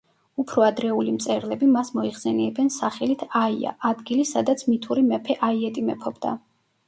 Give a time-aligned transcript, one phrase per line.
[0.43, 6.33] უფრო ადრეული მწერლები მას მოიხსენიებენ სახელით „აია“, ადგილი სადაც მითური მეფე აიეტი მეფობდა.